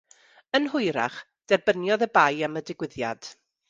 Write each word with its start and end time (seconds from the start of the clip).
Yn 0.59 0.65
hwyrach, 0.71 1.19
derbyniodd 1.53 2.09
y 2.09 2.11
bai 2.19 2.43
am 2.51 2.63
y 2.65 2.69
digwyddiad. 2.71 3.35